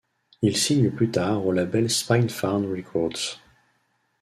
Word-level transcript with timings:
Ils 0.41 0.57
signent 0.57 0.89
plus 0.89 1.11
tard 1.11 1.45
au 1.45 1.51
label 1.51 1.87
Spinefarm 1.87 2.71
Records. 2.73 3.39